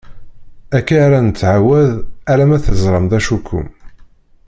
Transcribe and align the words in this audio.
Akka 0.77 0.95
ara 1.05 1.19
d-nettɛawad 1.21 1.91
alamma 2.31 2.57
teẓram 2.65 3.05
d 3.11 3.13
acu-kum. 3.17 3.67